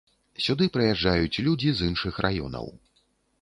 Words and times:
Сюды 0.45 0.65
прыязджаюць 0.77 1.41
людзі 1.49 1.69
з 1.83 1.91
іншых 1.91 2.19
раёнаў. 2.29 2.73